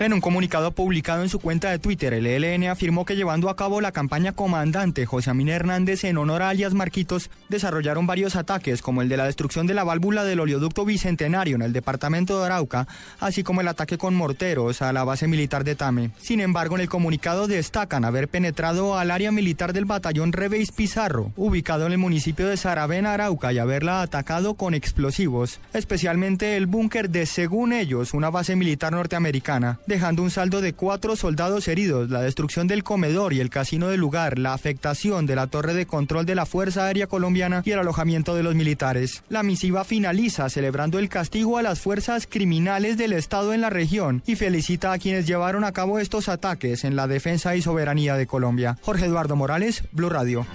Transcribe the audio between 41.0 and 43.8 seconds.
castigo a las fuerzas criminales del Estado en la